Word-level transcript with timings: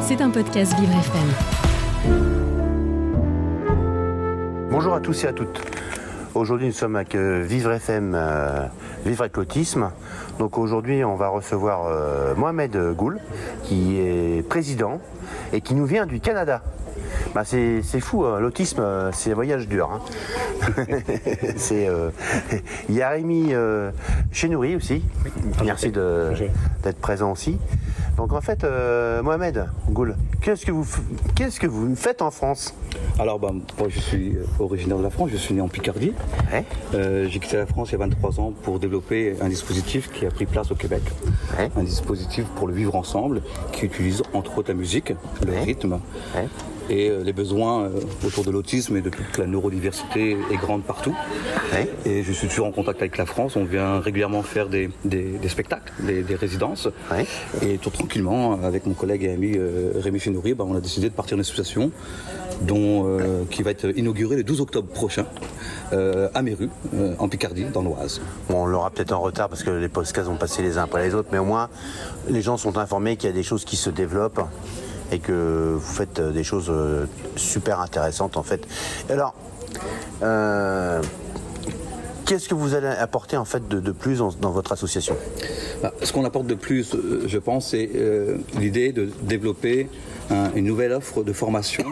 C'est 0.00 0.22
un 0.22 0.30
podcast 0.30 0.74
Vivre 0.78 0.94
FM. 0.94 1.28
Bonjour 4.70 4.94
à 4.94 5.00
tous 5.00 5.24
et 5.24 5.26
à 5.26 5.34
toutes. 5.34 5.60
Aujourd'hui, 6.34 6.68
nous 6.68 6.72
sommes 6.72 6.96
avec 6.96 7.14
euh, 7.14 7.42
Vivre 7.42 7.72
FM, 7.72 8.14
euh, 8.14 8.66
Vivre 9.04 9.22
avec 9.22 9.36
l'autisme. 9.36 9.90
Donc 10.38 10.56
aujourd'hui, 10.56 11.04
on 11.04 11.16
va 11.16 11.28
recevoir 11.28 11.86
euh, 11.86 12.34
Mohamed 12.36 12.94
Goul, 12.94 13.20
qui 13.64 13.98
est 13.98 14.48
président 14.48 14.98
et 15.52 15.60
qui 15.60 15.74
nous 15.74 15.84
vient 15.84 16.06
du 16.06 16.20
Canada. 16.20 16.62
Bah, 17.34 17.42
c'est 17.44 17.82
fou, 18.00 18.24
hein. 18.24 18.40
l'autisme, 18.40 18.80
euh, 18.80 19.10
c'est 19.12 19.32
un 19.32 19.34
voyage 19.34 19.68
dur. 19.68 19.90
hein. 19.92 20.70
c'est, 21.56 21.86
euh, 21.88 22.10
Il 22.88 22.94
y 22.94 23.02
a 23.02 23.10
Rémi 23.10 23.48
euh, 23.52 23.90
Chenouri 24.32 24.74
aussi. 24.76 25.02
Merci 25.64 25.90
d'être 25.90 26.98
présent 27.00 27.32
aussi. 27.32 27.58
Donc 28.16 28.32
en 28.32 28.40
fait, 28.40 28.64
euh, 28.64 29.22
Mohamed 29.22 29.66
Goul, 29.90 30.16
qu'est-ce 30.40 30.66
que 30.66 30.72
vous, 30.72 30.84
qu'est-ce 31.36 31.60
que 31.60 31.66
vous 31.68 31.94
faites 31.94 32.22
en 32.22 32.30
France? 32.32 32.74
Alors, 33.20 33.38
bah, 33.38 33.50
moi, 33.78 33.88
je 33.88 34.00
suis 34.00 34.34
euh, 34.36 34.44
originaire 34.58 34.98
de 34.98 35.02
la 35.04 35.10
France, 35.10 35.30
je 35.32 35.36
suis 35.36 35.54
né 35.54 35.60
en 35.60 35.68
Picardie. 35.68 36.12
Ouais. 36.52 36.64
Euh, 36.94 37.28
J'ai 37.28 37.38
quitté 37.38 37.56
la 37.56 37.66
France 37.66 37.90
il 37.90 37.92
y 37.92 37.94
a 37.96 37.98
23 37.98 38.40
ans 38.40 38.52
pour 38.62 38.80
développer 38.80 39.36
un 39.40 39.48
dispositif 39.48 40.10
qui 40.10 40.26
a 40.26 40.30
pris 40.30 40.46
place 40.46 40.70
au 40.72 40.74
Québec. 40.74 41.02
Ouais. 41.58 41.70
Un 41.76 41.82
dispositif 41.84 42.44
pour 42.56 42.66
le 42.66 42.74
vivre 42.74 42.96
ensemble, 42.96 43.42
qui 43.72 43.86
utilise 43.86 44.22
entre 44.32 44.58
autres 44.58 44.68
la 44.70 44.74
musique, 44.74 45.12
le 45.46 45.52
Ouais. 45.52 45.60
rythme. 45.62 45.98
Et 46.90 47.10
euh, 47.10 47.22
les 47.22 47.32
besoins 47.32 47.84
euh, 47.84 47.90
autour 48.26 48.44
de 48.44 48.50
l'autisme 48.50 48.96
et 48.96 49.00
de 49.00 49.10
toute 49.10 49.36
la 49.38 49.46
neurodiversité 49.46 50.36
est 50.50 50.56
grande 50.56 50.82
partout. 50.84 51.14
Ouais. 51.72 51.88
Et 52.06 52.22
je 52.22 52.32
suis 52.32 52.48
toujours 52.48 52.66
en 52.66 52.72
contact 52.72 53.00
avec 53.00 53.16
la 53.18 53.26
France. 53.26 53.56
On 53.56 53.64
vient 53.64 54.00
régulièrement 54.00 54.42
faire 54.42 54.68
des, 54.68 54.88
des- 55.04 55.38
des 55.38 55.48
spectacles, 55.48 55.92
des, 56.00 56.22
des 56.22 56.34
résidences. 56.34 56.88
Ouais. 57.10 57.26
Et 57.62 57.78
tout 57.78 57.90
tranquillement, 57.90 58.58
avec 58.62 58.86
mon 58.86 58.94
collègue 58.94 59.24
et 59.24 59.32
ami 59.32 59.52
euh, 59.56 59.92
Rémi 59.96 60.18
Chenouri, 60.18 60.54
bah, 60.54 60.64
on 60.66 60.74
a 60.74 60.80
décidé 60.80 61.08
de 61.10 61.14
partir 61.14 61.36
d'une 61.36 61.42
association 61.42 61.90
dont, 62.62 63.04
euh, 63.06 63.44
qui 63.50 63.62
va 63.62 63.70
être 63.70 63.96
inaugurée 63.96 64.36
le 64.36 64.42
12 64.42 64.60
octobre 64.62 64.88
prochain 64.88 65.26
euh, 65.92 66.28
à 66.34 66.42
Méru, 66.42 66.70
euh, 66.94 67.14
en 67.18 67.28
Picardie, 67.28 67.64
dans 67.72 67.82
l'Oise. 67.82 68.20
Bon, 68.48 68.62
on 68.62 68.66
l'aura 68.66 68.90
peut-être 68.90 69.12
en 69.12 69.20
retard 69.20 69.48
parce 69.48 69.62
que 69.62 69.70
les 69.70 69.88
podcasts 69.88 70.28
ont 70.28 70.36
passé 70.36 70.62
les 70.62 70.78
uns 70.78 70.84
après 70.84 71.06
les 71.06 71.14
autres, 71.14 71.28
mais 71.32 71.38
au 71.38 71.44
moins 71.44 71.68
les 72.28 72.42
gens 72.42 72.56
sont 72.56 72.76
informés 72.78 73.16
qu'il 73.16 73.28
y 73.28 73.32
a 73.32 73.36
des 73.36 73.42
choses 73.44 73.64
qui 73.64 73.76
se 73.76 73.90
développent 73.90 74.40
et 75.12 75.18
que 75.18 75.74
vous 75.74 75.92
faites 75.94 76.18
euh, 76.18 76.32
des 76.32 76.44
choses 76.44 76.68
euh, 76.70 77.06
super 77.36 77.80
intéressantes 77.80 78.36
en 78.36 78.42
fait. 78.42 78.66
Alors, 79.10 79.34
euh, 80.22 81.00
qu'est-ce 82.26 82.48
que 82.48 82.54
vous 82.54 82.74
allez 82.74 82.88
apporter 82.88 83.36
en 83.36 83.44
fait 83.44 83.68
de, 83.68 83.92
plus 83.92 84.18
dans, 84.18 84.50
votre 84.50 84.72
association? 84.72 85.16
Bah, 85.82 85.92
Ce 86.02 86.12
qu'on 86.12 86.24
apporte 86.24 86.46
de 86.46 86.54
plus, 86.54 86.94
je 87.26 87.38
pense, 87.38 87.70
c'est 87.70 87.90
l'idée 88.58 88.92
de 88.92 89.08
développer 89.22 89.88
un- 90.30 90.52
une 90.54 90.66
nouvelle 90.66 90.92
offre 90.92 91.22
de 91.22 91.32
formation 91.32 91.84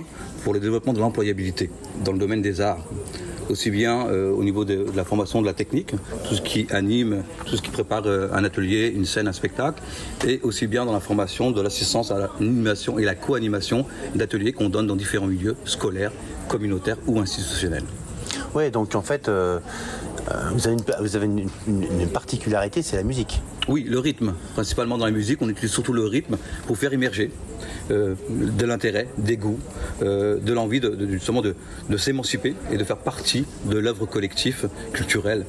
pour 0.44 0.52
le 0.54 0.60
développement 0.60 0.92
de 0.92 1.00
l'employabilité 1.00 1.70
dans 2.04 2.12
le 2.12 2.18
domaine 2.18 2.42
des 2.42 2.60
arts. 2.60 2.84
Aussi 3.48 3.70
bien 3.70 4.08
euh, 4.08 4.30
au 4.32 4.42
niveau 4.42 4.64
de, 4.64 4.86
la 4.94 5.04
formation 5.04 5.40
de 5.40 5.46
la 5.46 5.52
technique, 5.52 5.92
tout 6.28 6.34
ce 6.34 6.42
qui 6.42 6.66
anime, 6.70 7.22
tout 7.44 7.56
ce 7.56 7.62
qui 7.62 7.70
prépare 7.70 8.02
euh, 8.06 8.28
un 8.32 8.42
atelier, 8.44 8.92
une 8.94 9.04
scène, 9.04 9.28
un 9.28 9.32
spectacle, 9.32 9.82
et 10.26 10.40
aussi 10.42 10.66
bien 10.66 10.84
dans 10.84 10.92
la 10.92 11.00
formation 11.00 11.52
de 11.52 11.60
l'assistance 11.62 12.10
à 12.10 12.18
l'animation 12.18 12.98
et 12.98 13.04
la 13.04 13.14
co-animation 13.14 13.86
d'ateliers 14.14 14.52
qu'on 14.52 14.68
donne 14.68 14.86
dans 14.86 14.96
différents 14.96 15.28
milieux 15.28 15.56
scolaires, 15.64 16.12
communautaires 16.48 16.98
ou 17.06 17.20
institutionnels. 17.20 17.84
Oui, 18.54 18.70
donc 18.70 18.94
en 18.94 19.02
fait, 19.02 19.28
euh, 19.28 19.58
vous 20.52 20.66
avez 20.66 20.76
une, 20.76 20.82
vous 21.00 21.16
avez 21.16 21.26
une- 21.26 21.48
particularité, 22.12 22.82
c'est 22.82 22.96
la 22.96 23.02
musique. 23.02 23.40
Oui, 23.68 23.84
le 23.88 23.98
rythme. 23.98 24.34
Principalement 24.54 24.98
dans 24.98 25.04
la 25.06 25.10
musique, 25.12 25.40
on 25.42 25.48
utilise 25.48 25.70
surtout 25.70 25.92
le 25.92 26.04
rythme 26.06 26.36
pour 26.66 26.76
faire 26.78 26.92
immerger 26.92 27.30
euh, 27.90 28.14
de 28.30 28.64
l'intérêt, 28.66 29.08
des 29.18 29.36
goûts, 29.36 29.58
euh, 30.02 30.38
de 30.38 30.52
l'envie 30.52 30.80
justement 31.10 31.42
de 31.42 31.96
s'émanciper 31.96 32.54
et 32.72 32.76
de 32.76 32.84
faire 32.84 32.96
partie 32.98 33.44
de 33.66 33.78
l'œuvre 33.78 34.06
collective 34.06 34.68
culturelle 34.92 35.44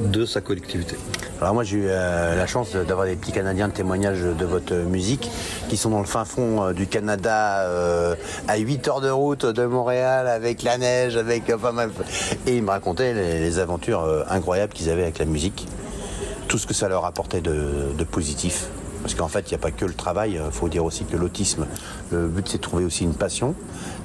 de 0.00 0.24
sa 0.24 0.40
collectivité. 0.40 0.96
Alors 1.40 1.54
moi 1.54 1.64
j'ai 1.64 1.76
eu 1.78 1.86
euh, 1.86 2.36
la 2.36 2.46
chance 2.46 2.74
d'avoir 2.74 3.06
des 3.06 3.16
petits 3.16 3.32
Canadiens 3.32 3.68
de 3.68 3.72
témoignages 3.72 4.22
de 4.22 4.44
votre 4.44 4.74
musique 4.74 5.30
qui 5.68 5.76
sont 5.76 5.90
dans 5.90 6.00
le 6.00 6.06
fin 6.06 6.24
fond 6.24 6.62
euh, 6.62 6.72
du 6.72 6.86
Canada 6.86 7.62
euh, 7.62 8.14
à 8.48 8.58
8 8.58 8.88
heures 8.88 9.00
de 9.00 9.10
route 9.10 9.46
de 9.46 9.64
Montréal 9.66 10.28
avec 10.28 10.62
la 10.62 10.78
neige, 10.78 11.16
avec 11.16 11.46
pas 11.56 11.72
mal. 11.72 11.90
Et 12.46 12.56
ils 12.56 12.62
me 12.62 12.70
racontaient 12.70 13.14
les, 13.14 13.58
aventures 13.58 14.24
incroyables 14.28 14.72
qu'ils 14.72 14.88
avaient 14.88 15.02
avec 15.02 15.18
la 15.18 15.26
musique, 15.26 15.66
tout 16.48 16.58
ce 16.58 16.66
que 16.66 16.74
ça 16.74 16.88
leur 16.88 17.04
apportait 17.04 17.40
de 17.40 18.04
positif. 18.04 18.68
Parce 19.02 19.14
qu'en 19.14 19.28
fait, 19.28 19.50
il 19.50 19.54
n'y 19.54 19.56
a 19.56 19.58
pas 19.58 19.70
que 19.70 19.84
le 19.84 19.94
travail, 19.94 20.40
il 20.44 20.52
faut 20.52 20.68
dire 20.68 20.84
aussi 20.84 21.04
que 21.04 21.16
l'autisme, 21.16 21.66
le 22.10 22.28
but 22.28 22.48
c'est 22.48 22.58
de 22.58 22.62
trouver 22.62 22.84
aussi 22.84 23.04
une 23.04 23.14
passion. 23.14 23.54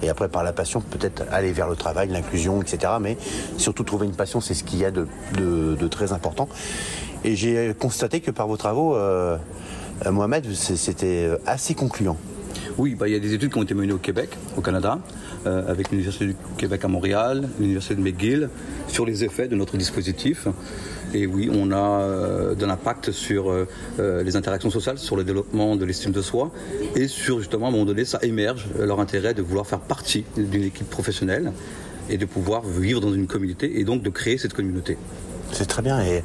Et 0.02 0.10
après, 0.10 0.28
par 0.28 0.44
la 0.44 0.54
passion, 0.54 0.82
peut-être 0.82 1.24
aller 1.32 1.52
vers 1.52 1.68
le 1.68 1.76
travail, 1.76 2.10
l'inclusion, 2.10 2.62
etc. 2.62 2.94
Mais 3.00 3.18
surtout 3.58 3.84
trouver 3.84 4.08
une 4.08 4.16
passion, 4.16 4.42
c'est 4.42 4.54
ce 4.54 4.64
qu'il 4.64 4.80
y 4.80 4.86
a 4.86 4.92
de, 4.92 5.88
très 5.88 6.14
important. 6.14 6.50
Et 7.24 7.36
j'ai 7.36 7.74
constaté 7.78 8.22
que 8.22 8.32
par 8.32 8.48
vos 8.48 8.58
travaux, 8.58 8.96
euh, 8.96 9.38
euh, 10.06 10.12
Mohamed, 10.12 10.54
c'était 10.54 11.30
assez 11.46 11.74
concluant. 11.74 12.18
Oui, 12.78 12.96
bah, 12.96 13.08
il 13.08 13.14
y 13.14 13.16
a 13.16 13.20
des 13.20 13.34
études 13.34 13.52
qui 13.52 13.58
ont 13.58 13.64
été 13.64 13.74
menées 13.74 13.94
au 13.94 13.98
Québec, 13.98 14.30
au 14.56 14.62
Canada, 14.62 15.00
euh, 15.46 15.70
avec 15.70 15.92
l'Université 15.92 16.28
du 16.28 16.36
Québec 16.58 16.84
à 16.86 16.88
Montréal, 16.88 17.48
l'Université 17.60 17.96
de 17.96 18.02
McGill, 18.02 18.50
sur 18.88 19.06
les 19.06 19.24
effets 19.24 19.48
de 19.48 19.56
notre 19.56 19.78
dispositif. 19.78 20.48
Et 21.14 21.26
oui, 21.26 21.50
on 21.54 21.72
a 21.72 22.02
euh, 22.02 22.56
de 22.56 22.66
l'impact 22.66 23.12
sur 23.12 23.50
euh, 23.50 23.68
euh, 24.00 24.24
les 24.24 24.36
interactions 24.36 24.70
sociales, 24.70 24.98
sur 24.98 25.16
le 25.16 25.24
développement 25.24 25.76
de 25.76 25.86
l'estime 25.86 26.12
de 26.12 26.22
soi, 26.22 26.52
et 26.96 27.08
sur 27.08 27.40
justement, 27.40 27.68
à 27.68 27.70
un 27.70 27.72
moment 27.72 27.86
donné, 27.86 28.04
ça 28.04 28.20
émerge 28.24 28.68
leur 28.78 29.00
intérêt 29.00 29.34
de 29.34 29.42
vouloir 29.42 29.66
faire 29.66 29.80
partie 29.80 30.26
d'une 30.36 30.64
équipe 30.64 30.90
professionnelle 30.90 31.54
et 32.10 32.18
de 32.18 32.26
pouvoir 32.26 32.64
vivre 32.66 33.00
dans 33.00 33.14
une 33.14 33.28
communauté 33.28 33.80
et 33.80 33.84
donc 33.84 34.02
de 34.02 34.10
créer 34.10 34.38
cette 34.38 34.54
communauté. 34.54 34.98
C'est 35.52 35.66
très 35.68 35.82
bien. 35.82 36.02
Et 36.02 36.24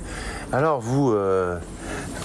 alors, 0.53 0.81
vous, 0.81 1.13
euh, 1.13 1.57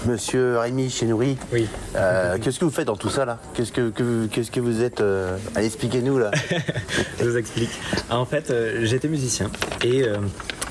monsieur 0.06 0.58
Rémi 0.60 0.90
Chenouri, 0.90 1.38
Oui. 1.54 1.68
euh, 1.96 2.38
qu'est-ce 2.42 2.60
que 2.60 2.66
vous 2.66 2.72
faites 2.72 2.88
dans 2.88 2.96
tout 2.98 3.10
ça 3.10 3.26
là? 3.26 3.40
Qu'est-ce 3.54 3.72
que, 3.72 3.90
que- 3.90 4.28
qu'est-ce 4.28 4.52
que 4.52 4.60
vous 4.60 4.82
êtes 4.82 5.00
euh, 5.02 5.38
Allez, 5.56 5.68
expliquez-nous 5.68 6.18
là? 6.18 6.32
Je 7.20 7.26
vous 7.26 7.38
explique. 7.38 7.70
En 8.10 8.26
fait, 8.26 8.54
j'étais 8.84 9.08
musicien 9.08 9.50
et 9.84 10.04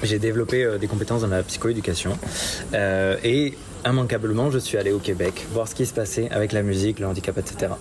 j'ai 0.02 0.18
développé 0.18 0.68
des 0.80 0.86
compétences 0.86 1.22
dans 1.22 1.28
la 1.28 1.42
psychoéducation. 1.42 2.12
Et 2.74 3.54
immanquablement, 3.86 4.50
je 4.50 4.58
suis 4.58 4.76
allé 4.78 4.90
au 4.92 4.98
Québec 4.98 5.46
voir 5.52 5.68
ce 5.68 5.74
qui 5.74 5.86
se 5.86 5.94
passait 5.94 6.28
avec 6.30 6.52
la 6.52 6.62
musique, 6.62 6.98
le 7.00 7.06
handicap, 7.06 7.38
etc. 7.38 7.72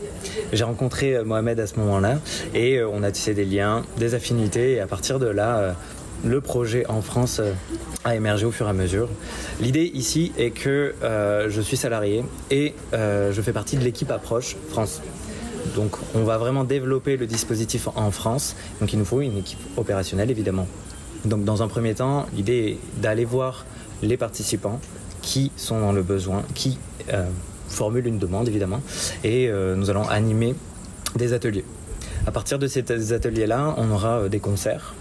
J'ai 0.54 0.64
rencontré 0.64 1.24
Mohamed 1.24 1.60
à 1.60 1.68
ce 1.68 1.78
moment-là 1.80 2.20
et 2.54 2.84
on 2.84 3.02
a 3.04 3.12
tissé 3.12 3.34
des 3.34 3.46
liens, 3.46 3.84
des 3.98 4.14
affinités. 4.14 4.74
Et 4.74 4.80
à 4.82 4.88
partir 4.88 5.20
de 5.20 5.28
là, 5.28 5.76
le 6.26 6.42
projet 6.42 6.86
en 6.88 7.02
France 7.02 7.40
euh, 7.40 7.54
a 8.04 8.16
émergé 8.16 8.46
au 8.46 8.52
fur 8.52 8.66
et 8.66 8.70
à 8.70 8.74
mesure. 8.74 9.08
L'idée 9.62 9.92
ici 9.94 10.32
est 10.38 10.52
que 10.52 10.96
euh, 11.04 11.50
je 11.50 11.62
suis 11.62 11.78
salarié 11.78 12.26
et 12.50 12.74
euh, 12.94 13.32
je 13.32 13.42
fais 13.42 13.54
partie 13.54 13.78
de 13.78 13.84
l'équipe 13.84 14.10
Approche 14.12 14.56
France. 14.70 15.02
Donc 15.76 15.96
on 16.16 16.24
va 16.24 16.38
vraiment 16.38 16.64
développer 16.64 17.16
le 17.16 17.28
dispositif 17.28 17.88
en 17.96 18.12
France. 18.12 18.56
Donc 18.82 18.92
il 18.92 19.00
nous 19.00 19.06
faut 19.06 19.22
une 19.22 19.38
équipe 19.38 19.60
opérationnelle 19.78 20.32
évidemment. 20.32 20.68
Donc 21.26 21.44
dans 21.44 21.64
un 21.64 21.68
premier 21.68 21.94
temps, 21.94 22.26
l'idée 22.36 22.78
est 22.98 23.02
d'aller 23.02 23.26
voir 23.26 23.66
les 24.02 24.18
participants 24.18 24.80
qui 25.22 25.52
sont 25.58 25.80
dans 25.80 25.92
le 25.92 26.04
besoin, 26.04 26.44
qui 26.54 26.78
euh, 27.14 27.26
formulent 27.68 28.08
une 28.08 28.20
demande 28.20 28.48
évidemment, 28.48 28.82
et 29.24 29.50
nous 29.76 29.90
allons 29.90 30.08
animer 30.08 30.54
des 31.16 31.34
ateliers. 31.34 31.66
À 32.28 32.32
partir 32.32 32.60
de 32.60 32.68
ces 32.68 33.12
ateliers-là, 33.12 33.74
on 33.78 33.90
aura 33.90 34.30
des 34.30 34.40
concerts, 34.40 34.94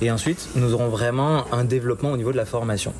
et 0.00 0.10
ensuite 0.10 0.48
nous 0.56 0.74
aurons 0.74 0.88
vraiment 0.88 1.44
un 1.52 1.64
développement 1.64 2.12
au 2.12 2.16
niveau 2.16 2.32
de 2.32 2.36
la 2.36 2.46
formation 2.46 2.92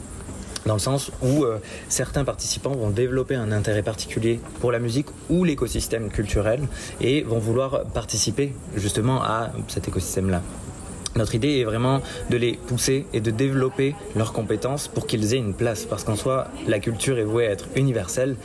dans 0.66 0.74
le 0.74 0.80
sens 0.80 1.12
où 1.22 1.44
euh, 1.44 1.58
certains 1.88 2.24
participants 2.24 2.72
vont 2.72 2.90
développer 2.90 3.36
un 3.36 3.52
intérêt 3.52 3.82
particulier 3.82 4.40
pour 4.60 4.72
la 4.72 4.78
musique 4.78 5.06
ou 5.30 5.44
l'écosystème 5.44 6.10
culturel 6.10 6.60
et 7.00 7.22
vont 7.22 7.38
vouloir 7.38 7.84
participer 7.84 8.52
justement 8.74 9.22
à 9.22 9.52
cet 9.68 9.88
écosystème-là. 9.88 10.42
Notre 11.14 11.34
idée 11.34 11.60
est 11.60 11.64
vraiment 11.64 12.02
de 12.28 12.36
les 12.36 12.52
pousser 12.52 13.06
et 13.14 13.20
de 13.20 13.30
développer 13.30 13.94
leurs 14.14 14.34
compétences 14.34 14.86
pour 14.86 15.06
qu'ils 15.06 15.32
aient 15.32 15.38
une 15.38 15.54
place. 15.54 15.86
Parce 15.86 16.04
qu'en 16.04 16.16
soi, 16.16 16.48
la 16.66 16.78
culture 16.78 17.18
est 17.18 17.24
vouée 17.24 17.46
à 17.46 17.52
être 17.52 17.68
universelle, 17.74 18.36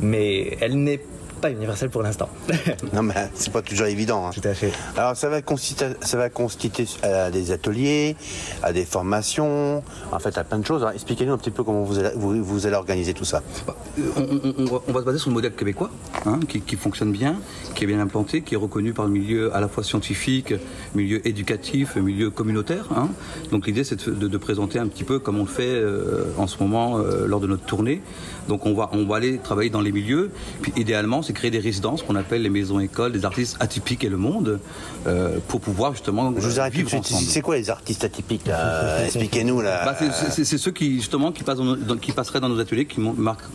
mais 0.00 0.56
elle 0.60 0.82
n'est 0.82 1.00
pas 1.38 1.50
universelle 1.50 1.90
pour 1.90 2.02
l'instant. 2.02 2.28
non, 2.92 3.02
mais 3.02 3.14
c'est 3.34 3.52
pas 3.52 3.62
toujours 3.62 3.86
évident. 3.86 4.26
hein. 4.26 4.30
Tout 4.34 4.46
à 4.46 4.54
fait. 4.54 4.72
Alors, 4.96 5.16
ça 5.16 5.28
va 5.28 5.40
consister, 5.42 5.86
ça 6.00 6.16
va 6.16 6.28
consister 6.30 6.84
à 7.02 7.30
des 7.30 7.50
ateliers, 7.50 8.16
à 8.62 8.72
des 8.72 8.84
formations, 8.84 9.82
en 10.12 10.18
fait, 10.18 10.36
à 10.38 10.44
plein 10.44 10.58
de 10.58 10.66
choses. 10.66 10.82
Alors, 10.82 10.94
Expliquez-nous 10.94 11.32
un 11.32 11.38
petit 11.38 11.50
peu 11.50 11.62
comment 11.64 11.82
vous 11.82 11.98
allez, 11.98 12.10
vous, 12.16 12.42
vous 12.44 12.66
allez 12.66 12.76
organiser 12.76 13.14
tout 13.14 13.24
ça. 13.24 13.42
Bah, 13.66 13.76
euh, 13.98 14.02
on, 14.16 14.22
on- 14.22 14.54
on 14.58 14.64
va, 14.64 14.80
on 14.88 14.92
va 14.92 15.00
se 15.00 15.04
baser 15.06 15.18
sur 15.18 15.30
le 15.30 15.34
modèle 15.34 15.52
québécois, 15.52 15.90
hein, 16.26 16.40
qui, 16.48 16.60
qui 16.60 16.76
fonctionne 16.76 17.12
bien, 17.12 17.36
qui 17.74 17.84
est 17.84 17.86
bien 17.86 18.00
implanté, 18.00 18.42
qui 18.42 18.54
est 18.54 18.58
reconnu 18.58 18.92
par 18.92 19.06
le 19.06 19.12
milieu 19.12 19.54
à 19.54 19.60
la 19.60 19.68
fois 19.68 19.82
scientifique, 19.84 20.54
milieu 20.94 21.26
éducatif, 21.26 21.96
milieu 21.96 22.30
communautaire. 22.30 22.86
hein. 22.96 23.08
Donc 23.50 23.66
l'idée, 23.66 23.84
c'est 23.84 24.06
de, 24.08 24.12
de- 24.14 24.28
de 24.28 24.36
présenter 24.38 24.78
un 24.78 24.88
petit 24.88 25.04
peu 25.04 25.18
comme 25.18 25.38
on 25.38 25.42
le 25.44 25.48
fait 25.48 25.62
euh, 25.68 26.24
en 26.36 26.46
ce 26.46 26.58
moment 26.62 26.98
euh, 26.98 27.26
lors 27.26 27.40
de 27.40 27.46
notre 27.46 27.64
tournée. 27.64 28.02
Donc 28.48 28.66
on 28.66 28.74
va, 28.74 28.88
on 28.92 29.06
va 29.06 29.16
aller 29.16 29.38
travailler 29.38 29.70
dans 29.70 29.80
les 29.80 29.92
milieux. 29.92 30.30
Puis 30.62 30.72
idéalement, 30.76 31.22
c'est 31.28 31.34
créer 31.34 31.50
des 31.50 31.58
résidences 31.58 32.02
qu'on 32.02 32.16
appelle 32.16 32.40
les 32.40 32.48
maisons 32.48 32.80
écoles 32.80 33.12
des 33.12 33.26
artistes 33.26 33.58
atypiques 33.60 34.02
et 34.02 34.08
le 34.08 34.16
monde 34.16 34.58
euh, 35.06 35.38
pour 35.46 35.60
pouvoir 35.60 35.92
justement 35.92 36.32
Je 36.34 36.40
vous 36.48 36.58
arrête 36.58 36.72
tout 36.72 36.78
de 36.80 36.84
vivre 36.86 36.98
ensemble. 36.98 37.22
C'est 37.22 37.42
quoi 37.42 37.56
les 37.56 37.68
artistes 37.68 38.02
atypiques 38.02 38.46
là? 38.46 39.04
Expliquez-nous 39.04 39.60
là. 39.60 39.84
Bah, 39.84 39.94
c'est- 40.30 40.56
ceux 40.58 40.70
qui 40.70 40.96
justement 40.96 41.30
qui, 41.30 41.42
passent 41.44 41.58
dans 41.58 41.64
nos- 41.64 41.76
dans- 41.76 41.96
qui 41.98 42.12
passeraient 42.12 42.40
dans 42.40 42.48
nos 42.48 42.58
ateliers, 42.60 42.86
qui 42.86 42.98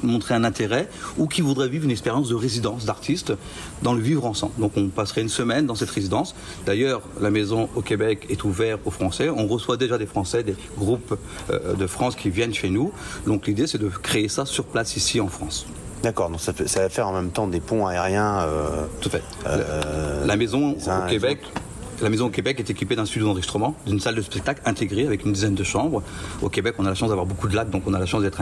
montreraient 0.04 0.36
un 0.36 0.44
intérêt 0.44 0.88
ou 1.18 1.28
qui 1.28 1.42
voudraient 1.42 1.68
vivre 1.68 1.86
une 1.86 1.92
expérience 1.92 2.30
de 2.30 2.36
résidence 2.36 2.86
d'artistes 2.86 3.34
dans 3.82 3.94
le 3.96 4.02
vivre 4.02 4.26
ensemble. 4.26 4.54
Donc 4.60 4.74
on 4.78 4.90
passerait 4.90 5.22
une 5.22 5.30
semaine 5.30 5.66
dans 5.66 5.76
cette 5.76 5.90
résidence. 5.90 6.36
D'ailleurs, 6.68 7.02
la 7.20 7.32
maison 7.32 7.70
au 7.76 7.82
Québec 7.82 8.28
est 8.30 8.44
ouverte 8.44 8.82
aux 8.86 8.92
Français. 8.92 9.30
On 9.30 9.48
reçoit 9.48 9.78
déjà 9.78 9.98
des 9.98 10.06
Français, 10.06 10.44
des 10.44 10.56
groupes 10.78 11.18
euh, 11.50 11.74
de 11.74 11.88
France 11.88 12.16
qui 12.16 12.30
viennent 12.30 12.54
chez 12.54 12.70
nous. 12.70 12.92
Donc 13.26 13.48
l'idée 13.48 13.66
c'est 13.66 13.80
de 13.80 13.90
créer 13.90 14.28
ça 14.30 14.46
sur 14.46 14.66
place 14.66 14.96
ici 14.96 15.20
en 15.20 15.28
France. 15.28 15.66
D'accord, 16.04 16.30
donc 16.30 16.42
ça, 16.42 16.52
va 16.52 16.90
faire 16.90 17.08
en 17.08 17.14
même 17.14 17.32
temps 17.32 17.48
des 17.48 17.62
ponts 17.62 17.88
aériens. 17.88 18.42
euh, 18.42 18.86
Tout 19.00 19.08
à 19.08 19.12
fait. 19.12 19.24
Euh, 19.48 20.26
la 20.26 20.36
maison 20.36 20.72
au 20.76 21.10
Québec. 21.10 21.40
La 22.02 22.10
maison 22.10 22.26
au 22.26 22.30
Québec 22.30 22.60
est 22.60 22.70
équipée 22.70 22.96
d'un 22.96 23.06
studio 23.06 23.28
d'enregistrement, 23.28 23.76
d'une 23.86 24.00
salle 24.00 24.16
de 24.16 24.22
spectacle 24.22 24.62
intégrée 24.66 25.06
avec 25.08 25.24
une 25.26 25.32
dizaine 25.32 25.56
de 25.56 25.64
chambres. 25.64 26.02
Au 26.42 26.50
Québec, 26.50 26.76
on 26.80 26.86
a 26.86 26.90
la 26.90 26.96
chance 26.96 27.08
d'avoir 27.10 27.26
beaucoup 27.26 27.48
de 27.48 27.56
lacs, 27.56 27.70
donc 27.70 27.84
on 27.88 27.94
a 27.94 28.00
la 28.00 28.06
chance 28.06 28.22
d'être 28.22 28.42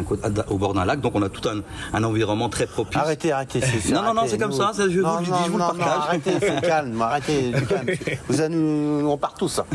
au 0.49 0.57
bord 0.57 0.73
d'un 0.73 0.85
lac, 0.85 0.99
donc 0.99 1.13
on 1.15 1.21
a 1.21 1.29
tout 1.29 1.47
un, 1.47 1.61
un 1.93 2.03
environnement 2.03 2.49
très 2.49 2.65
propice. 2.65 2.97
Arrêtez, 2.97 3.31
arrêtez. 3.31 3.61
c'est- 3.61 3.91
Non, 3.93 4.01
non, 4.01 4.13
non, 4.15 4.23
c'est 4.27 4.37
comme 4.39 4.51
nous- 4.51 4.57
ça, 4.57 4.71
je 4.77 4.83
vous 4.83 5.01
Non, 5.05 5.19
le 5.19 5.25
dis, 5.25 5.29
non, 5.31 5.37
je 5.45 5.51
vous 5.51 5.57
le 5.57 5.63
non, 5.63 5.69
partage. 5.69 5.85
non, 5.85 6.01
arrêtez, 6.01 6.31
c'est 6.39 6.61
calme, 6.61 7.01
arrêtez, 7.01 7.51
du 7.51 7.65
calme. 7.67 7.87
Vous 8.27 8.41
allez 8.41 8.55
nous, 8.55 9.07
on 9.07 9.17
part 9.17 9.33
tous. 9.35 9.59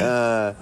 Euh, 0.00 0.52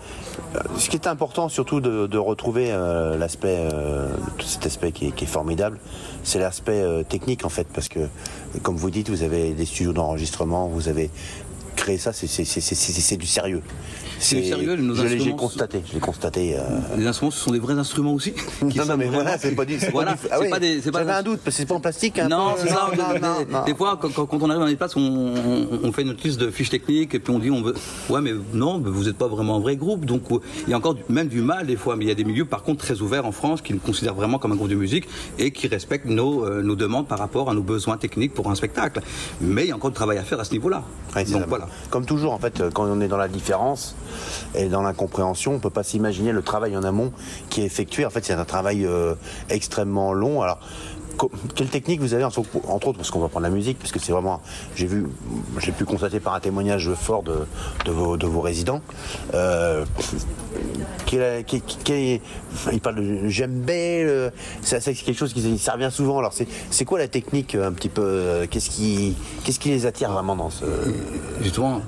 ce 0.79 0.89
qui 0.89 0.97
est 0.97 1.07
important, 1.07 1.49
surtout 1.49 1.81
de, 1.81 2.07
de 2.07 2.19
retrouver 2.19 2.69
euh, 2.71 3.17
l'aspect, 3.17 3.57
euh, 3.73 4.09
tout 4.39 4.47
cet 4.47 4.67
aspect 4.67 4.93
qui 4.93 5.09
est, 5.09 5.11
qui 5.11 5.25
est 5.25 5.29
formidable, 5.29 5.79
c'est 6.23 6.39
l'aspect 6.39 6.83
technique 7.09 7.45
en 7.45 7.49
fait, 7.49 7.67
parce 7.73 7.89
que 7.89 8.01
comme 8.63 8.77
vous 8.77 8.91
dites, 8.91 9.11
vous 9.11 9.23
avez 9.23 9.53
des 9.53 9.65
studios 9.65 9.93
d'enregistrement, 9.93 10.24
vous 10.69 10.89
avez 10.89 11.11
créé 11.77 11.99
ça, 11.99 12.13
c'est 12.13 13.17
du 13.17 13.27
sérieux. 13.27 13.63
C'est 14.25 14.43
sérieux, 14.45 14.77
nos 14.77 14.95
je 14.95 15.03
l'ai- 15.05 15.31
constaté, 15.37 15.83
je 15.87 15.93
l'ai 15.95 16.01
constaté. 16.01 16.57
euh, 16.57 16.61
Les 16.97 17.07
instruments, 17.07 17.31
ce 17.31 17.39
sont 17.41 17.51
des 17.51 17.59
vrais 17.59 17.75
instruments 17.75 18.15
aussi. 18.15 18.33
non, 18.63 18.85
non, 18.87 18.97
mais 18.97 19.07
voilà, 19.09 19.37
c'est 19.39 19.55
pas 19.55 19.65
du. 19.65 19.77
Voilà, 19.93 20.17
pas 20.51 20.59
des- 20.59 20.81
J'avais 20.81 21.11
un 21.13 21.23
doute, 21.23 21.41
parce 21.45 21.57
que 21.57 21.63
c'est 21.63 21.67
pas 21.67 21.75
en 21.75 21.81
plastique. 21.81 22.19
un 22.19 22.29
Non, 22.29 22.55
c'est 22.57 22.69
ça. 22.69 22.89
non, 22.97 23.13
des, 23.15 23.21
non, 23.21 23.39
des- 23.45 23.53
non. 23.53 23.65
des 23.65 23.75
fois, 23.75 23.99
quand, 24.01 24.11
on 24.33 24.49
arrive 24.51 24.61
dans 24.61 24.67
les 24.67 24.77
places, 24.77 24.97
on, 24.97 25.01
on- 25.03 25.69
on 25.85 25.93
fait 25.93 26.05
notre 26.05 26.23
liste 26.27 26.41
de 26.41 26.51
fiches 26.51 26.71
techniques 26.71 27.15
et 27.15 27.19
puis 27.19 27.33
on 27.35 27.39
dit, 27.39 27.51
on 27.51 27.63
veut, 27.63 27.75
ouais, 28.11 28.21
mais 28.21 28.33
non, 28.53 28.79
mais 28.79 28.91
vous 28.91 29.05
n'êtes 29.05 29.17
pas 29.19 29.29
vraiment 29.29 29.57
un 29.57 29.61
vrai 29.61 29.77
groupe. 29.77 30.05
Donc, 30.07 30.23
euh, 30.31 30.39
il 30.67 30.71
y 30.71 30.75
a 30.75 30.77
encore 30.79 30.95
du- 30.95 31.03
même 31.09 31.29
du 31.29 31.41
mal 31.43 31.67
des 31.67 31.77
fois. 31.77 31.97
Mais 31.97 32.05
il 32.05 32.09
y 32.09 32.13
a 32.13 32.15
des 32.15 32.25
milieux, 32.25 32.45
par 32.47 32.63
contre, 32.63 32.85
très 32.85 33.01
ouverts 33.03 33.27
en 33.27 33.33
France 33.33 33.61
qui 33.63 33.73
nous 33.75 33.79
considèrent 33.81 34.15
vraiment 34.15 34.39
comme 34.39 34.53
un 34.53 34.57
groupe 34.57 34.71
de 34.71 34.75
musique 34.75 35.07
et 35.39 35.51
qui 35.51 35.67
respectent 35.69 36.07
nos, 36.07 36.45
euh, 36.47 36.63
nos 36.63 36.77
demandes 36.77 37.07
par 37.07 37.19
rapport 37.19 37.51
à 37.51 37.55
nos 37.55 37.63
besoins 37.63 37.97
techniques 37.99 38.33
pour 38.35 38.51
un 38.51 38.55
spectacle. 38.55 39.01
Mais 39.41 39.65
il 39.65 39.69
y 39.69 39.73
a 39.73 39.77
encore 39.77 39.91
du 39.91 39.97
travail 39.97 40.19
à 40.19 40.23
faire 40.23 40.41
à 40.41 40.45
ce 40.45 40.53
niveau-là. 40.53 40.83
Ouais, 41.15 41.25
c'est 41.25 41.33
Donc 41.33 41.43
ça. 41.43 41.47
voilà. 41.49 41.69
Comme 41.91 42.07
toujours, 42.07 42.33
en 42.33 42.39
fait, 42.39 42.63
quand 42.73 42.85
on 42.87 43.01
est 43.01 43.09
dans 43.09 43.17
la 43.17 43.29
différence 43.29 43.95
et 44.55 44.69
dans 44.69 44.83
l'incompréhension, 44.83 45.55
on 45.55 45.59
peut 45.59 45.71
pas 45.71 45.83
s'imaginer 45.83 46.33
le 46.33 46.43
travail 46.43 46.77
en 46.77 46.83
amont 46.83 47.13
qui 47.51 47.63
est 47.63 47.65
effectué. 47.65 48.07
En 48.07 48.11
fait, 48.11 48.25
c'est 48.25 48.35
un 48.35 48.45
travail 48.45 48.85
euh, 48.85 49.15
extrêmement 49.51 50.13
long. 50.13 50.43
Alors, 50.43 50.59
quelle 51.55 51.69
technique 51.69 52.01
vous 52.01 52.15
avez, 52.15 52.25
entre, 52.25 52.41
autres, 52.41 52.93
parce 52.95 53.11
qu'on 53.11 53.21
va 53.21 53.29
prendre 53.29 53.45
la 53.45 53.51
musique, 53.51 53.79
parce 53.79 53.93
que 53.93 54.01
c'est 54.01 54.13
vraiment, 54.13 54.41
j'ai 54.75 54.87
vu, 54.87 55.07
j'ai 55.59 55.73
pu 55.73 55.85
constater 55.85 56.21
par 56.21 56.35
un 56.35 56.41
témoignage 56.41 56.91
fort 56.95 57.23
de, 57.23 57.47
vos, 57.91 58.17
de 58.17 58.27
vos 58.27 58.41
résidents. 58.41 58.81
Euh, 59.33 59.85
quel 61.07 61.45
il 62.73 62.81
parle 62.81 62.97
de 62.97 63.29
djembé, 63.29 64.31
ça, 64.63 64.81
c'est 64.81 64.95
quelque 64.95 65.19
chose 65.19 65.33
qui 65.33 65.59
ça 65.59 65.73
revient 65.73 65.91
souvent. 65.91 66.19
Alors, 66.19 66.33
c'est, 66.33 66.85
quoi 66.85 66.99
la 66.99 67.09
technique 67.09 67.55
euh, 67.55 67.69
un 67.69 67.73
petit 67.73 67.89
peu 67.89 68.03
euh, 68.03 68.47
Qu'est-ce 68.51 68.71
qui, 68.71 69.17
qu'est-ce 69.45 69.59
qui 69.59 69.71
les 69.71 69.87
attire 69.87 70.11
vraiment 70.11 70.37
dans 70.37 70.51
ce 70.51 70.65
Justement, 71.41 71.81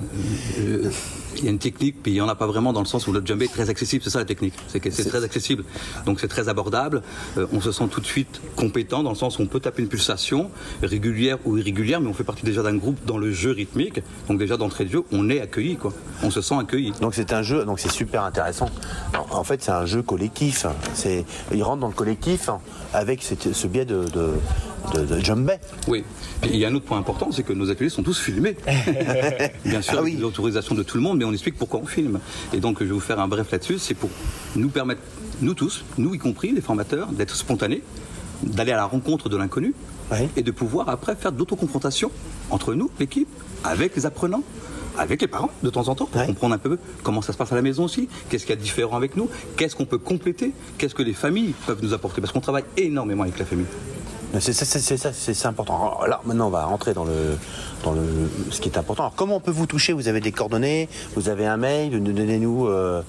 euh, 0.58 0.90
il 1.38 1.44
y 1.44 1.48
a 1.48 1.50
une 1.50 1.58
technique, 1.58 2.02
puis 2.02 2.12
il 2.12 2.14
n'y 2.14 2.20
en 2.20 2.28
a 2.28 2.34
pas 2.34 2.46
vraiment 2.46 2.72
dans 2.72 2.80
le 2.80 2.86
sens 2.86 3.06
où 3.06 3.12
le 3.12 3.22
djembé 3.24 3.46
est 3.46 3.48
très 3.52 3.70
accessible. 3.70 4.02
C'est 4.04 4.10
ça 4.10 4.18
la 4.18 4.24
technique. 4.24 4.54
C'est 4.68 4.80
que 4.80 4.90
c'est 4.90 5.04
très 5.04 5.24
accessible. 5.24 5.64
Donc 6.04 6.20
c'est 6.20 6.28
très 6.28 6.48
abordable. 6.48 7.02
Euh, 7.38 7.46
on 7.52 7.60
se 7.60 7.72
sent 7.72 7.88
tout 7.90 8.00
de 8.00 8.06
suite 8.06 8.40
compétent 8.56 9.02
dans 9.02 9.10
le 9.10 9.16
sens 9.16 9.38
où 9.38 9.42
on 9.42 9.46
peut 9.46 9.60
taper 9.60 9.82
une 9.82 9.88
pulsation 9.88 10.50
régulière 10.82 11.38
ou 11.44 11.56
irrégulière, 11.58 12.00
mais 12.00 12.08
on 12.08 12.14
fait 12.14 12.24
partie 12.24 12.44
déjà 12.44 12.62
d'un 12.62 12.76
groupe 12.76 12.98
dans 13.06 13.18
le 13.18 13.32
jeu 13.32 13.50
rythmique. 13.52 14.00
Donc 14.28 14.38
déjà 14.38 14.56
d'entrée 14.56 14.84
de 14.84 14.90
jeu, 14.90 15.02
on 15.12 15.28
est 15.30 15.40
accueilli, 15.40 15.76
quoi. 15.76 15.92
On 16.22 16.30
se 16.30 16.40
sent 16.40 16.54
accueilli. 16.58 16.92
Donc 17.00 17.14
c'est 17.14 17.32
un 17.32 17.42
jeu, 17.42 17.64
donc 17.64 17.80
c'est 17.80 17.90
super 17.92 18.22
intéressant. 18.24 18.70
En, 19.32 19.38
en 19.38 19.44
fait, 19.44 19.62
c'est 19.62 19.72
un 19.72 19.86
jeu 19.86 20.02
collectif. 20.02 20.66
C'est, 20.94 21.24
il 21.52 21.62
rentre 21.62 21.80
dans 21.80 21.88
le 21.88 21.92
collectif 21.94 22.50
avec 22.92 23.22
cette- 23.22 23.52
ce 23.52 23.66
biais 23.66 23.84
de, 23.84 24.04
de, 24.04 24.30
de, 24.94 25.00
de. 25.04 25.58
Oui. 25.88 26.04
Puis 26.40 26.50
il 26.54 26.56
y 26.58 26.64
a 26.64 26.68
un 26.68 26.74
autre 26.74 26.84
point 26.84 26.98
important, 26.98 27.30
c'est 27.32 27.42
que 27.42 27.52
nos 27.52 27.70
ateliers 27.70 27.88
sont 27.90 28.02
tous 28.02 28.18
filmés. 28.18 28.56
Bien 29.64 29.82
sûr, 29.82 29.94
Ah 29.96 30.00
avec 30.00 30.14
oui. 30.14 30.16
l'autorisation 30.20 30.74
de 30.74 30.82
tout 30.82 30.96
le 30.96 31.02
monde, 31.02 31.18
mais 31.18 31.24
on 31.24 31.32
explique 31.32 31.56
pourquoi 31.56 31.80
on 31.80 31.86
filme. 31.86 32.20
Et 32.52 32.60
donc, 32.60 32.78
je 32.80 32.84
vais 32.84 32.92
vous 32.92 33.00
faire 33.00 33.20
un 33.20 33.28
bref 33.28 33.50
là-dessus. 33.50 33.78
C'est 33.78 33.94
pour 33.94 34.10
nous 34.54 34.68
permettre, 34.68 35.00
nous 35.40 35.54
tous, 35.54 35.84
nous 35.98 36.14
y 36.14 36.18
compris, 36.18 36.52
les 36.52 36.60
formateurs, 36.60 37.08
d'être 37.08 37.34
spontanés, 37.36 37.82
d'aller 38.42 38.72
à 38.72 38.76
la 38.76 38.84
rencontre 38.86 39.28
de 39.28 39.36
l'inconnu 39.36 39.74
Oui. 40.12 40.28
et 40.36 40.42
de 40.42 40.50
pouvoir 40.50 40.88
après 40.88 41.16
faire 41.16 41.32
de 41.32 41.38
l'autoconfrontation 41.38 42.10
entre 42.50 42.74
nous, 42.74 42.90
l'équipe, 43.00 43.28
avec 43.64 43.96
les 43.96 44.06
apprenants. 44.06 44.42
Avec 44.98 45.20
les 45.20 45.28
parents, 45.28 45.50
de 45.62 45.68
temps 45.68 45.88
en 45.88 45.94
temps, 45.94 46.06
pour 46.06 46.22
Ouais. 46.22 46.26
comprendre 46.26 46.54
un 46.54 46.58
peu 46.58 46.78
comment 47.02 47.20
ça 47.20 47.34
se 47.34 47.36
passe 47.36 47.52
à 47.52 47.54
la 47.54 47.60
maison 47.60 47.84
aussi, 47.84 48.08
qu'est-ce 48.30 48.44
qu'il 48.46 48.54
y 48.54 48.56
a 48.56 48.56
de 48.56 48.62
différent 48.62 48.96
avec 48.96 49.14
nous, 49.14 49.28
qu'est-ce 49.58 49.76
qu'on 49.76 49.84
peut 49.84 49.98
compléter, 49.98 50.52
qu'est-ce 50.78 50.94
que 50.94 51.02
les 51.02 51.12
familles 51.12 51.52
peuvent 51.66 51.80
nous 51.82 51.92
apporter, 51.92 52.22
parce 52.22 52.32
qu'on 52.32 52.40
travaille 52.40 52.64
énormément 52.78 53.24
avec 53.24 53.38
la 53.38 53.44
famille. 53.44 53.66
C'est 54.40 54.52
ça, 54.52 54.66
c'est 55.12 55.46
important. 55.46 55.98
Alors 56.00 56.20
maintenant, 56.26 56.48
on 56.48 56.50
va 56.50 56.64
rentrer 56.66 56.92
dans 56.92 57.04
le, 57.04 57.38
dans 57.84 57.92
le, 57.92 58.02
ce 58.50 58.60
qui 58.60 58.68
est 58.68 58.76
important. 58.76 59.04
Alors 59.04 59.14
comment 59.14 59.36
on 59.36 59.40
peut 59.40 59.50
vous 59.50 59.64
toucher? 59.66 59.94
Vous 59.94 60.08
avez 60.08 60.20
des 60.20 60.32
coordonnées, 60.32 60.90
vous 61.14 61.28
avez 61.30 61.46
un 61.46 61.56
mail, 61.56 62.02
donnez-nous 62.02 62.66
euh, 62.66 63.00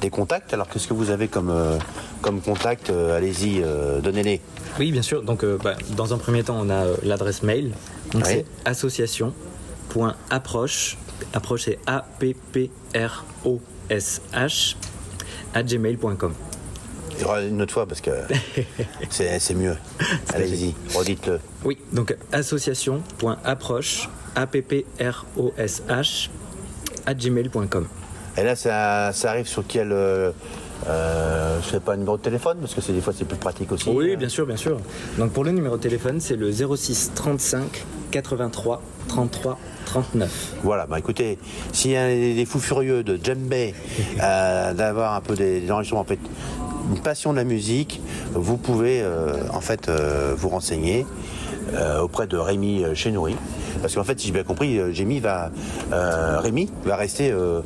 des 0.00 0.10
contacts. 0.10 0.52
Alors 0.54 0.66
qu'est-ce 0.68 0.88
que 0.88 0.94
vous 0.94 1.10
avez 1.10 1.28
comme, 1.28 1.50
euh, 1.50 1.78
comme 2.20 2.40
contact? 2.40 2.90
Euh, 2.90 3.16
Allez-y, 3.16 3.62
euh, 3.62 4.00
donnez-les. 4.00 4.40
Oui, 4.78 4.90
bien 4.90 5.02
sûr. 5.02 5.22
Donc, 5.22 5.44
bah, 5.62 5.74
dans 5.96 6.12
un 6.14 6.18
premier 6.18 6.42
temps, 6.42 6.58
on 6.60 6.68
a 6.70 6.84
l'adresse 7.04 7.42
mail. 7.44 7.74
Donc, 8.12 8.24
Oui. 8.26 8.32
c'est 8.32 8.44
association.approche. 8.64 10.96
Approche, 11.34 11.62
c'est 11.66 11.78
A-P-P-R-O-S-H, 11.86 12.70
à 15.54 15.62
gmail.com. 15.62 16.32
Une 17.48 17.62
autre 17.62 17.72
fois 17.72 17.86
parce 17.86 18.00
que 18.00 18.10
c'est 19.10 19.38
c'est 19.38 19.54
mieux. 19.54 19.76
Allez-y, 20.34 20.74
redites-le. 20.94 21.40
Oui, 21.64 21.78
donc 21.92 22.16
association.approche, 22.32 24.08
A-P-P-R-O-S-H, 24.34 26.28
à 27.06 27.14
gmail.com. 27.14 27.86
Et 28.38 28.42
là, 28.42 28.56
ça, 28.56 29.12
ça 29.12 29.30
arrive 29.30 29.46
sur 29.46 29.64
quel 29.66 29.92
euh, 29.92 30.32
euh, 30.88 31.60
je 31.62 31.70
sais 31.70 31.80
pas 31.80 31.92
un 31.92 31.96
numéro 31.96 32.16
de 32.16 32.22
téléphone 32.22 32.58
parce 32.60 32.74
que 32.74 32.80
c'est 32.80 32.92
des 32.92 33.00
fois 33.00 33.12
c'est 33.16 33.24
plus 33.24 33.36
pratique 33.36 33.70
aussi. 33.72 33.88
Oui, 33.90 34.12
euh. 34.12 34.16
bien 34.16 34.28
sûr, 34.28 34.46
bien 34.46 34.56
sûr. 34.56 34.78
Donc, 35.18 35.32
pour 35.32 35.44
le 35.44 35.52
numéro 35.52 35.76
de 35.76 35.82
téléphone, 35.82 36.20
c'est 36.20 36.36
le 36.36 36.50
06 36.50 37.12
35 37.14 37.84
83 38.10 38.82
33 39.08 39.58
39. 39.86 40.54
Voilà, 40.62 40.86
bah 40.86 40.98
écoutez, 40.98 41.38
s'il 41.72 41.92
y 41.92 41.96
a 41.96 42.08
des, 42.08 42.34
des 42.34 42.44
fous 42.46 42.58
furieux 42.60 43.02
de 43.02 43.18
djembé, 43.22 43.74
euh, 44.22 44.72
d'avoir 44.74 45.14
un 45.14 45.20
peu 45.20 45.34
des, 45.34 45.60
des 45.60 45.70
enregistrements, 45.70 46.02
en 46.02 46.04
fait, 46.04 46.18
une 46.92 46.98
passion 46.98 47.32
de 47.32 47.38
la 47.38 47.44
musique, 47.44 48.00
vous 48.34 48.58
pouvez 48.58 49.00
euh, 49.02 49.32
en 49.52 49.60
fait 49.60 49.88
euh, 49.88 50.34
vous 50.36 50.50
renseigner 50.50 51.06
euh, 51.74 52.00
auprès 52.00 52.26
de 52.26 52.36
Rémi 52.36 52.84
Chenouri. 52.94 53.36
Parce 53.80 53.94
qu'en 53.94 54.04
fait, 54.04 54.20
si 54.20 54.26
j'ai 54.26 54.32
bien 54.32 54.44
compris, 54.44 54.78
Jémy 54.94 55.18
va, 55.18 55.50
euh, 55.92 56.38
Rémi 56.40 56.70
va 56.84 56.94
rester 56.96 57.30
euh, 57.32 57.60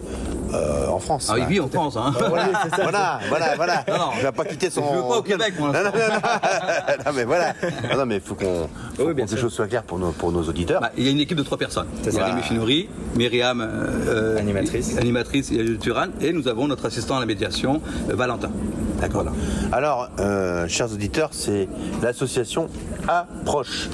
euh, 0.54 0.86
en 0.88 0.98
France. 1.00 1.30
Ah, 1.30 1.38
il 1.38 1.46
vit 1.46 1.60
en 1.60 1.68
France, 1.68 1.96
hein. 1.96 2.12
Voilà, 2.16 2.48
voilà, 2.82 3.20
voilà, 3.28 3.54
voilà. 3.56 3.84
Non, 3.88 3.98
non. 3.98 4.10
Il 4.16 4.22
va 4.22 4.32
pas 4.32 4.44
quitter 4.44 4.70
son. 4.70 4.82
Je 4.82 4.96
veux 4.96 5.02
pas 5.02 5.18
au 5.18 5.22
Québec, 5.22 5.54
moi. 5.58 5.72
Non, 5.72 5.80
non, 5.80 5.90
non, 5.90 6.14
non. 6.14 6.20
Non, 7.06 7.12
mais 7.14 7.24
voilà. 7.24 7.54
Non, 7.90 7.98
non, 7.98 8.06
mais 8.06 8.14
il 8.16 8.20
faut 8.20 8.34
qu'on 8.34 8.68
Oui, 8.98 9.12
bien 9.14 9.26
que 9.26 9.32
les 9.32 9.36
choses 9.36 9.52
soient 9.52 9.66
claires 9.66 9.82
pour 9.82 9.98
nos, 9.98 10.12
pour 10.12 10.32
nos 10.32 10.42
auditeurs. 10.44 10.80
Bah, 10.80 10.92
il 10.96 11.04
y 11.04 11.08
a 11.08 11.10
une 11.10 11.20
équipe 11.20 11.36
de 11.36 11.42
trois 11.42 11.58
personnes. 11.58 11.88
Ça. 12.08 12.24
Rémi 12.24 12.42
Chinouri, 12.42 12.88
Myriam, 13.16 13.60
euh, 13.60 14.38
Animatrice. 14.38 14.96
animatrice 14.96 15.50
et 15.50 15.76
Turan, 15.78 16.06
et 16.20 16.32
nous 16.32 16.48
avons 16.48 16.68
notre 16.68 16.86
assistant 16.86 17.16
à 17.16 17.20
la 17.20 17.26
médiation, 17.26 17.82
Valentin. 18.08 18.50
D'accord. 19.00 19.26
Alors, 19.72 20.08
euh, 20.20 20.66
chers 20.68 20.92
auditeurs, 20.92 21.30
c'est 21.32 21.68
l'association 22.02 22.68
Approche. 23.08 23.88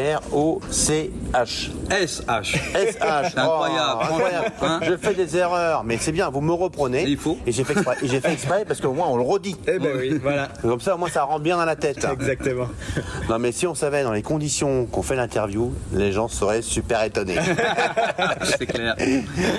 SH. 1.33 1.71
S-H. 1.91 2.57
C'est 3.33 3.39
incroyable, 3.39 4.01
Oh, 4.01 4.03
incroyable. 4.15 4.53
hein 4.62 4.81
Je 4.83 4.97
fais 4.97 5.15
des 5.15 5.37
erreurs, 5.37 5.85
mais 5.85 5.97
c'est 5.99 6.12
bien, 6.12 6.31
vous 6.31 6.41
me 6.41 6.53
reprenez. 6.53 7.05
Il 7.07 7.17
faut. 7.17 7.39
Et 7.47 7.53
j'ai 7.53 7.65
fait 7.65 7.73
exprès, 7.75 7.97
et 8.03 8.09
j'ai 8.09 8.21
fait 8.21 8.33
exprès 8.33 8.65
parce 8.67 8.81
qu'au 8.81 8.93
moins 8.93 9.07
on 9.09 9.17
le 9.17 9.23
redit. 9.23 9.57
Eh 9.67 9.79
ben 9.79 9.97
oui, 9.97 10.19
voilà. 10.23 10.49
Comme 10.62 10.81
ça, 10.81 10.95
au 10.95 10.99
moins, 10.99 11.09
ça 11.09 11.23
rentre 11.25 11.41
bien 11.43 11.57
dans 11.57 11.65
la 11.65 11.77
tête. 11.77 12.07
Exactement. 12.11 12.67
Non, 13.29 13.39
mais 13.39 13.53
si 13.53 13.67
on 13.67 13.75
savait 13.75 14.03
dans 14.03 14.12
les 14.12 14.23
conditions 14.23 14.85
qu'on 14.87 15.03
fait 15.03 15.15
l'interview, 15.17 15.73
les 15.93 16.12
gens 16.12 16.29
seraient 16.29 16.61
super 16.62 17.03
étonnés. 17.05 17.37
C'est 18.59 18.67
clair. 18.67 18.95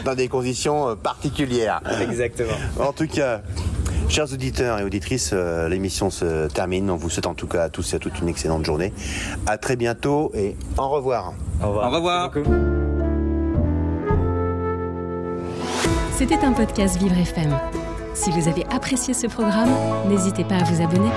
dans 0.05 0.15
des 0.15 0.27
conditions 0.27 0.89
euh, 0.89 0.95
particulières. 0.95 1.81
Exactement. 2.01 2.51
En 2.79 2.91
tout 2.93 3.07
cas, 3.07 3.41
Chers 4.13 4.31
auditeurs 4.31 4.77
et 4.77 4.83
auditrices, 4.83 5.31
euh, 5.33 5.67
l'émission 5.67 6.11
se 6.11 6.47
termine. 6.47 6.91
On 6.91 6.95
vous 6.97 7.09
souhaite 7.09 7.25
en 7.25 7.33
tout 7.33 7.47
cas 7.47 7.63
à 7.63 7.69
tous 7.69 7.93
et 7.93 7.95
à 7.95 7.99
toutes 7.99 8.19
une 8.19 8.27
excellente 8.27 8.63
journée. 8.63 8.93
À 9.47 9.57
très 9.57 9.75
bientôt 9.75 10.31
et 10.35 10.55
au 10.77 10.87
revoir. 10.87 11.33
Au 11.63 11.69
revoir. 11.69 11.91
Au 11.91 11.95
revoir. 11.95 12.31
C'était 16.15 16.45
un 16.45 16.53
podcast 16.53 16.99
Vivre 16.99 17.17
FM. 17.17 17.57
Si 18.13 18.29
vous 18.29 18.47
avez 18.47 18.67
apprécié 18.67 19.15
ce 19.15 19.25
programme, 19.25 19.71
n'hésitez 20.07 20.43
pas 20.43 20.57
à 20.57 20.63
vous 20.63 20.83
abonner. 20.83 21.09